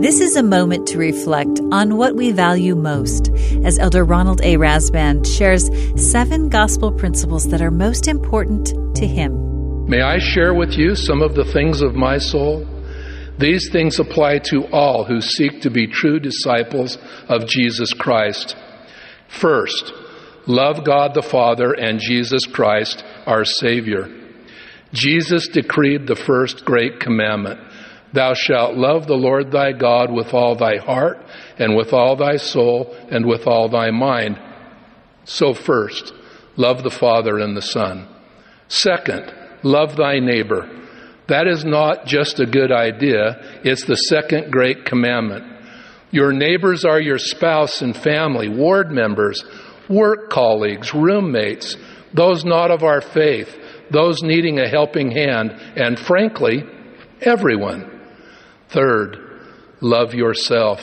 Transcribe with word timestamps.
This 0.00 0.22
is 0.22 0.34
a 0.34 0.42
moment 0.42 0.88
to 0.88 0.98
reflect 0.98 1.60
on 1.72 1.98
what 1.98 2.16
we 2.16 2.32
value 2.32 2.74
most 2.74 3.28
as 3.64 3.78
Elder 3.78 4.02
Ronald 4.02 4.40
A. 4.40 4.56
Rasband 4.56 5.26
shares 5.26 5.68
seven 5.94 6.48
gospel 6.48 6.90
principles 6.90 7.48
that 7.50 7.60
are 7.60 7.70
most 7.70 8.08
important 8.08 8.96
to 8.96 9.06
him. 9.06 9.84
May 9.86 10.00
I 10.00 10.18
share 10.18 10.54
with 10.54 10.72
you 10.72 10.94
some 10.94 11.20
of 11.20 11.34
the 11.34 11.44
things 11.44 11.82
of 11.82 11.94
my 11.94 12.16
soul? 12.16 12.66
These 13.38 13.68
things 13.68 13.98
apply 13.98 14.38
to 14.44 14.64
all 14.72 15.04
who 15.04 15.20
seek 15.20 15.60
to 15.60 15.70
be 15.70 15.86
true 15.86 16.18
disciples 16.18 16.96
of 17.28 17.46
Jesus 17.46 17.92
Christ. 17.92 18.56
First, 19.28 19.92
love 20.46 20.82
God 20.82 21.12
the 21.12 21.20
Father 21.20 21.74
and 21.74 22.00
Jesus 22.00 22.46
Christ, 22.46 23.04
our 23.26 23.44
Savior. 23.44 24.08
Jesus 24.94 25.46
decreed 25.48 26.06
the 26.06 26.16
first 26.16 26.64
great 26.64 27.00
commandment 27.00 27.60
Thou 28.12 28.34
shalt 28.34 28.76
love 28.76 29.06
the 29.06 29.14
Lord 29.14 29.52
thy 29.52 29.72
God 29.72 30.12
with 30.12 30.34
all 30.34 30.56
thy 30.56 30.76
heart, 30.78 31.18
and 31.58 31.76
with 31.76 31.92
all 31.92 32.16
thy 32.16 32.36
soul, 32.36 32.94
and 33.10 33.24
with 33.26 33.46
all 33.46 33.68
thy 33.68 33.90
mind. 33.90 34.38
So, 35.24 35.54
first, 35.54 36.12
love 36.56 36.82
the 36.82 36.90
Father 36.90 37.38
and 37.38 37.56
the 37.56 37.62
Son. 37.62 38.08
Second, 38.68 39.32
love 39.62 39.96
thy 39.96 40.18
neighbor. 40.18 40.68
That 41.28 41.46
is 41.46 41.64
not 41.64 42.06
just 42.06 42.40
a 42.40 42.46
good 42.46 42.72
idea, 42.72 43.60
it's 43.62 43.84
the 43.84 43.94
second 43.94 44.50
great 44.50 44.84
commandment. 44.84 45.44
Your 46.10 46.32
neighbors 46.32 46.84
are 46.84 47.00
your 47.00 47.18
spouse 47.18 47.82
and 47.82 47.96
family, 47.96 48.48
ward 48.48 48.90
members, 48.90 49.44
work 49.88 50.30
colleagues, 50.30 50.92
roommates, 50.92 51.76
those 52.12 52.44
not 52.44 52.72
of 52.72 52.82
our 52.82 53.00
faith, 53.00 53.56
those 53.90 54.22
needing 54.22 54.58
a 54.58 54.68
helping 54.68 55.12
hand, 55.12 55.52
and 55.76 55.98
frankly, 55.98 56.64
everyone. 57.20 57.99
Third, 58.72 59.16
love 59.80 60.14
yourself. 60.14 60.80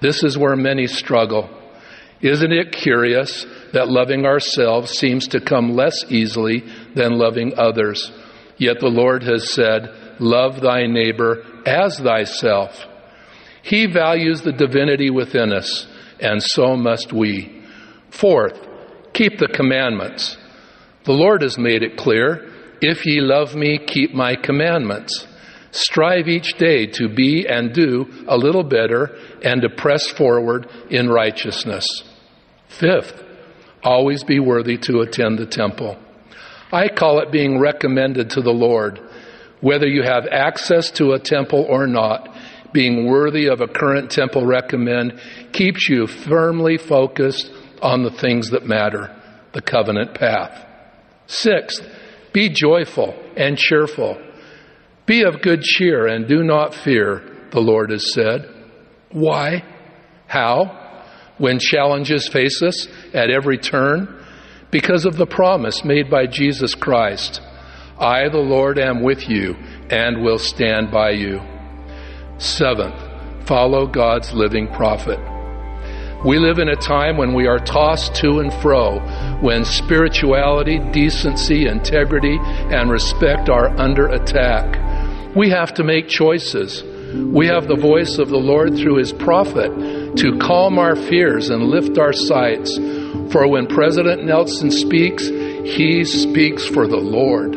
This 0.00 0.22
is 0.22 0.38
where 0.38 0.56
many 0.56 0.86
struggle. 0.86 1.48
Isn't 2.20 2.52
it 2.52 2.72
curious 2.72 3.44
that 3.72 3.88
loving 3.88 4.24
ourselves 4.24 4.92
seems 4.92 5.26
to 5.28 5.40
come 5.40 5.74
less 5.74 6.04
easily 6.08 6.64
than 6.94 7.18
loving 7.18 7.54
others? 7.58 8.12
Yet 8.56 8.78
the 8.78 8.88
Lord 8.88 9.24
has 9.24 9.52
said, 9.52 10.16
Love 10.20 10.60
thy 10.60 10.86
neighbor 10.86 11.42
as 11.66 11.98
thyself. 11.98 12.86
He 13.62 13.86
values 13.86 14.42
the 14.42 14.52
divinity 14.52 15.10
within 15.10 15.52
us, 15.52 15.86
and 16.20 16.40
so 16.40 16.76
must 16.76 17.12
we. 17.12 17.64
Fourth, 18.10 18.58
keep 19.12 19.38
the 19.38 19.48
commandments. 19.48 20.36
The 21.04 21.12
Lord 21.12 21.42
has 21.42 21.58
made 21.58 21.82
it 21.82 21.96
clear 21.96 22.48
if 22.80 23.06
ye 23.06 23.20
love 23.20 23.54
me, 23.54 23.78
keep 23.84 24.14
my 24.14 24.36
commandments. 24.36 25.26
Strive 25.72 26.28
each 26.28 26.58
day 26.58 26.86
to 26.86 27.08
be 27.08 27.46
and 27.48 27.72
do 27.72 28.06
a 28.28 28.36
little 28.36 28.62
better 28.62 29.16
and 29.42 29.62
to 29.62 29.70
press 29.70 30.06
forward 30.06 30.68
in 30.90 31.08
righteousness. 31.08 31.86
Fifth, 32.68 33.22
always 33.82 34.22
be 34.22 34.38
worthy 34.38 34.76
to 34.76 35.00
attend 35.00 35.38
the 35.38 35.46
temple. 35.46 35.98
I 36.70 36.88
call 36.88 37.20
it 37.20 37.32
being 37.32 37.58
recommended 37.58 38.30
to 38.30 38.42
the 38.42 38.52
Lord. 38.52 39.00
Whether 39.60 39.86
you 39.86 40.02
have 40.02 40.26
access 40.30 40.90
to 40.92 41.12
a 41.12 41.18
temple 41.18 41.66
or 41.68 41.86
not, 41.86 42.28
being 42.72 43.06
worthy 43.06 43.48
of 43.48 43.60
a 43.60 43.66
current 43.66 44.10
temple 44.10 44.44
recommend 44.44 45.20
keeps 45.52 45.88
you 45.88 46.06
firmly 46.06 46.78
focused 46.78 47.50
on 47.80 48.02
the 48.02 48.10
things 48.10 48.50
that 48.50 48.66
matter, 48.66 49.14
the 49.52 49.62
covenant 49.62 50.14
path. 50.14 50.66
Sixth, 51.26 51.82
be 52.32 52.48
joyful 52.48 53.14
and 53.36 53.56
cheerful. 53.56 54.18
Be 55.06 55.22
of 55.22 55.42
good 55.42 55.62
cheer 55.62 56.06
and 56.06 56.28
do 56.28 56.42
not 56.42 56.74
fear, 56.74 57.48
the 57.50 57.60
Lord 57.60 57.90
has 57.90 58.12
said. 58.12 58.48
Why? 59.10 59.64
How? 60.26 61.04
When 61.38 61.58
challenges 61.58 62.28
face 62.28 62.62
us 62.62 62.86
at 63.12 63.30
every 63.30 63.58
turn? 63.58 64.24
Because 64.70 65.04
of 65.04 65.16
the 65.16 65.26
promise 65.26 65.84
made 65.84 66.10
by 66.10 66.26
Jesus 66.26 66.74
Christ 66.74 67.40
I, 67.98 68.28
the 68.28 68.38
Lord, 68.38 68.80
am 68.80 69.02
with 69.02 69.28
you 69.28 69.54
and 69.90 70.24
will 70.24 70.38
stand 70.38 70.90
by 70.90 71.10
you. 71.10 71.40
Seventh, 72.38 73.00
follow 73.46 73.86
God's 73.86 74.32
living 74.32 74.66
prophet. 74.66 75.20
We 76.24 76.38
live 76.38 76.58
in 76.58 76.68
a 76.68 76.76
time 76.76 77.16
when 77.16 77.34
we 77.34 77.46
are 77.46 77.58
tossed 77.58 78.16
to 78.16 78.40
and 78.40 78.52
fro, 78.54 78.98
when 79.40 79.64
spirituality, 79.64 80.80
decency, 80.90 81.66
integrity, 81.66 82.38
and 82.40 82.90
respect 82.90 83.48
are 83.48 83.68
under 83.78 84.08
attack. 84.08 84.91
We 85.34 85.50
have 85.50 85.74
to 85.74 85.84
make 85.84 86.08
choices. 86.08 86.82
We 87.14 87.46
have 87.46 87.66
the 87.66 87.76
voice 87.76 88.18
of 88.18 88.28
the 88.28 88.38
Lord 88.38 88.76
through 88.76 88.96
his 88.96 89.12
prophet 89.12 89.70
to 90.16 90.38
calm 90.38 90.78
our 90.78 90.94
fears 90.94 91.48
and 91.48 91.64
lift 91.64 91.98
our 91.98 92.12
sights. 92.12 92.76
For 93.32 93.48
when 93.48 93.66
President 93.66 94.24
Nelson 94.24 94.70
speaks, 94.70 95.26
he 95.26 96.04
speaks 96.04 96.66
for 96.66 96.86
the 96.86 96.96
Lord. 96.98 97.52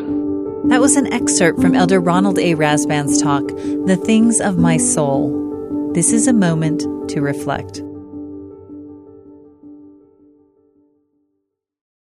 That 0.70 0.80
was 0.80 0.96
an 0.96 1.12
excerpt 1.12 1.60
from 1.60 1.74
Elder 1.74 2.00
Ronald 2.00 2.38
A. 2.38 2.54
Rasband's 2.54 3.20
talk, 3.20 3.46
The 3.46 4.00
Things 4.02 4.40
of 4.40 4.58
My 4.58 4.78
Soul. 4.78 5.92
This 5.92 6.12
is 6.12 6.26
a 6.26 6.32
moment 6.32 6.80
to 7.10 7.20
reflect. 7.20 7.82